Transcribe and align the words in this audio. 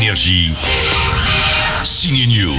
Énergie. 0.00 0.54
Signe 1.84 2.26
News. 2.26 2.56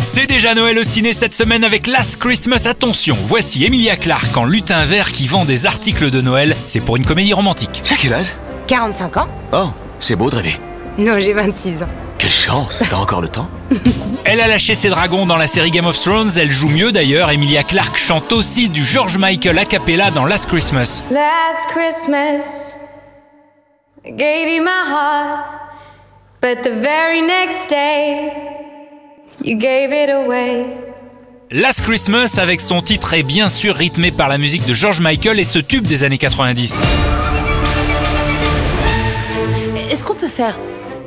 C'est 0.00 0.26
déjà 0.26 0.54
Noël 0.54 0.78
au 0.78 0.84
ciné 0.84 1.12
cette 1.12 1.34
semaine 1.34 1.64
avec 1.64 1.86
Last 1.86 2.16
Christmas. 2.16 2.62
Attention, 2.64 3.14
voici 3.26 3.66
Emilia 3.66 3.94
Clarke 3.96 4.34
en 4.34 4.46
lutin 4.46 4.82
vert 4.86 5.12
qui 5.12 5.26
vend 5.26 5.44
des 5.44 5.66
articles 5.66 6.10
de 6.10 6.22
Noël. 6.22 6.56
C'est 6.66 6.80
pour 6.80 6.96
une 6.96 7.04
comédie 7.04 7.34
romantique. 7.34 7.82
Tu 7.84 7.92
as 7.92 7.98
quel 7.98 8.14
âge? 8.14 8.28
45 8.68 9.16
ans 9.18 9.28
Oh, 9.52 9.66
c'est 10.00 10.16
beau 10.16 10.30
de 10.30 10.36
rêver. 10.36 10.58
Non, 10.96 11.20
j'ai 11.20 11.34
26 11.34 11.82
ans. 11.82 11.88
Quelle 12.16 12.30
chance, 12.30 12.82
t'as 12.88 12.96
encore 12.96 13.20
le 13.20 13.28
temps 13.28 13.50
Elle 14.24 14.40
a 14.40 14.46
lâché 14.48 14.74
ses 14.74 14.88
dragons 14.88 15.26
dans 15.26 15.36
la 15.36 15.48
série 15.48 15.70
Game 15.70 15.84
of 15.86 16.00
Thrones. 16.02 16.30
Elle 16.38 16.50
joue 16.50 16.70
mieux 16.70 16.90
d'ailleurs. 16.90 17.30
Emilia 17.30 17.64
Clarke 17.64 17.98
chante 17.98 18.32
aussi 18.32 18.70
du 18.70 18.82
George 18.82 19.18
Michael 19.18 19.58
a 19.58 19.66
cappella 19.66 20.10
dans 20.10 20.24
Last 20.24 20.46
Christmas. 20.46 21.02
Last 21.10 21.68
Christmas, 21.68 22.72
I 24.06 24.12
gave 24.12 24.48
you 24.56 24.62
my 24.62 24.90
heart, 24.90 25.65
but 26.46 26.62
the 26.62 26.70
very 26.70 27.22
next 27.22 27.68
day, 27.68 28.30
you 29.42 29.58
gave 29.58 29.92
it 29.92 30.08
away. 30.08 30.64
Last 31.50 31.82
Christmas 31.82 32.38
avec 32.40 32.60
son 32.60 32.82
titre 32.82 33.14
est 33.14 33.24
bien 33.24 33.48
sûr 33.48 33.74
rythmé 33.74 34.12
par 34.12 34.28
la 34.28 34.38
musique 34.38 34.64
de 34.64 34.72
George 34.72 35.00
Michael 35.00 35.40
et 35.40 35.44
ce 35.44 35.58
tube 35.58 35.86
des 35.88 36.04
années 36.04 36.18
90. 36.18 36.84
Est-ce 39.90 40.04
qu'on 40.04 40.14
peut 40.14 40.28
faire 40.28 40.56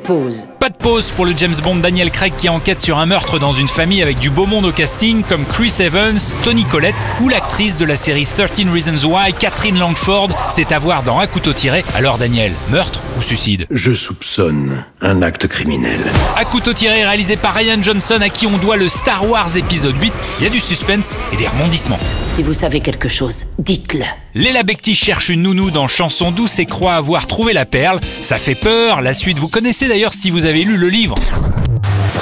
pause? 0.02 0.46
Pause 0.80 1.12
pour 1.12 1.26
le 1.26 1.34
James 1.36 1.54
Bond 1.62 1.76
Daniel 1.76 2.10
Craig 2.10 2.32
qui 2.36 2.48
enquête 2.48 2.80
sur 2.80 2.98
un 2.98 3.06
meurtre 3.06 3.38
dans 3.38 3.52
une 3.52 3.68
famille 3.68 4.02
avec 4.02 4.18
du 4.18 4.30
beau 4.30 4.46
monde 4.46 4.64
au 4.64 4.72
casting 4.72 5.22
comme 5.22 5.44
Chris 5.44 5.74
Evans, 5.80 6.18
Tony 6.42 6.64
Collette 6.64 6.94
ou 7.20 7.28
l'actrice 7.28 7.78
de 7.78 7.84
la 7.84 7.96
série 7.96 8.24
13 8.24 8.68
Reasons 8.72 9.06
Why, 9.08 9.32
Catherine 9.32 9.78
Langford. 9.78 10.28
C'est 10.48 10.72
à 10.72 10.78
voir 10.78 11.02
dans 11.02 11.18
Un 11.20 11.26
couteau 11.26 11.52
tiré. 11.52 11.84
Alors 11.94 12.18
Daniel, 12.18 12.52
meurtre 12.70 13.02
ou 13.16 13.22
suicide? 13.22 13.66
Je 13.70 13.92
soupçonne 13.92 14.84
un 15.00 15.22
acte 15.22 15.46
criminel. 15.46 16.00
À 16.36 16.44
couteau 16.44 16.72
tiré 16.72 17.04
réalisé 17.04 17.36
par 17.36 17.54
Ryan 17.54 17.82
Johnson 17.82 18.18
à 18.20 18.28
qui 18.28 18.46
on 18.46 18.56
doit 18.58 18.76
le 18.76 18.88
Star 18.88 19.28
Wars 19.28 19.56
épisode 19.56 20.00
8, 20.00 20.12
il 20.38 20.44
y 20.44 20.46
a 20.46 20.50
du 20.50 20.60
suspense 20.60 21.16
et 21.32 21.36
des 21.36 21.46
rebondissements. 21.46 22.00
Si 22.40 22.46
vous 22.46 22.54
savez 22.54 22.80
quelque 22.80 23.10
chose, 23.10 23.44
dites-le. 23.58 24.02
Léla 24.32 24.62
Becti 24.62 24.94
cherche 24.94 25.28
une 25.28 25.42
nounou 25.42 25.70
dans 25.70 25.88
Chanson 25.88 26.30
douce 26.30 26.58
et 26.58 26.64
croit 26.64 26.94
avoir 26.94 27.26
trouvé 27.26 27.52
la 27.52 27.66
perle. 27.66 28.00
Ça 28.22 28.38
fait 28.38 28.54
peur, 28.54 29.02
la 29.02 29.12
suite 29.12 29.38
vous 29.38 29.48
connaissez 29.48 29.88
d'ailleurs 29.88 30.14
si 30.14 30.30
vous 30.30 30.46
avez 30.46 30.64
lu 30.64 30.78
le 30.78 30.88
livre. 30.88 31.16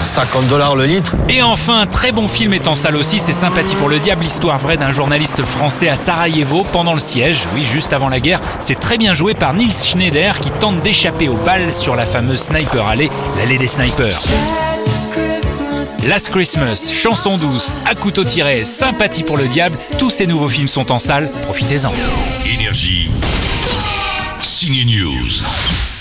50 0.04 0.48
dollars 0.48 0.74
le 0.74 0.86
litre 0.86 1.14
Et 1.28 1.40
enfin, 1.40 1.82
un 1.82 1.86
très 1.86 2.10
bon 2.10 2.26
film 2.26 2.52
est 2.52 2.66
en 2.66 2.74
salle 2.74 2.96
aussi, 2.96 3.20
c'est 3.20 3.30
Sympathie 3.30 3.76
pour 3.76 3.88
le 3.88 4.00
diable, 4.00 4.24
l'histoire 4.24 4.58
vraie 4.58 4.76
d'un 4.76 4.90
journaliste 4.90 5.44
français 5.44 5.88
à 5.88 5.94
Sarajevo 5.94 6.66
pendant 6.72 6.94
le 6.94 6.98
siège, 6.98 7.46
oui, 7.54 7.62
juste 7.62 7.92
avant 7.92 8.08
la 8.08 8.18
guerre. 8.18 8.40
C'est 8.58 8.80
très 8.80 8.98
bien 8.98 9.14
joué 9.14 9.34
par 9.34 9.54
Nils 9.54 9.72
Schneider 9.72 10.40
qui 10.40 10.50
tente 10.50 10.82
d'échapper 10.82 11.28
aux 11.28 11.36
balles 11.36 11.72
sur 11.72 11.94
la 11.94 12.06
fameuse 12.06 12.40
Sniper 12.40 12.88
Alley, 12.88 13.08
l'allée 13.38 13.58
des 13.58 13.68
snipers. 13.68 14.20
Last 16.06 16.30
Christmas, 16.30 16.92
Chanson 16.92 17.38
douce, 17.38 17.76
À 17.84 17.94
couteau 17.94 18.24
tiré, 18.24 18.64
Sympathie 18.64 19.24
pour 19.24 19.36
le 19.36 19.48
diable, 19.48 19.76
tous 19.98 20.10
ces 20.10 20.26
nouveaux 20.26 20.48
films 20.48 20.68
sont 20.68 20.92
en 20.92 20.98
salle, 20.98 21.30
profitez-en. 21.42 21.92
Énergie. 22.46 23.10
Signe 24.40 24.84
News. 24.86 25.97